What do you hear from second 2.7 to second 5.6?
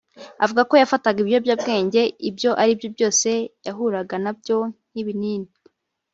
byo byose yahuraga na byo nk’ibinini